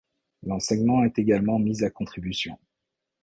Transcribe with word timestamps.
L'enseignement 0.41 1.03
est 1.03 1.19
également 1.19 1.59
mis 1.59 1.83
à 1.83 1.91
contribution. 1.91 2.57